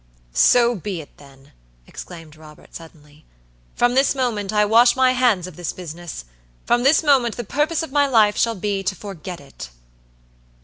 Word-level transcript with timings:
"So 0.33 0.73
be 0.73 0.99
it, 0.99 1.15
then!" 1.17 1.51
exclaimed 1.85 2.35
Robert, 2.35 2.73
suddenly; 2.73 3.23
"from 3.75 3.93
this 3.93 4.15
moment 4.15 4.51
I 4.51 4.65
wash 4.65 4.95
my 4.95 5.11
hands 5.11 5.45
of 5.45 5.57
this 5.57 5.71
business. 5.73 6.25
From 6.65 6.81
this 6.81 7.03
moment 7.03 7.37
the 7.37 7.43
purpose 7.43 7.83
of 7.83 7.91
my 7.91 8.07
life 8.07 8.35
shall 8.35 8.55
be 8.55 8.81
to 8.81 8.95
forget 8.95 9.39
it." 9.39 9.69